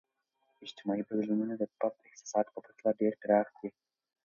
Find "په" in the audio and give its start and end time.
2.55-2.59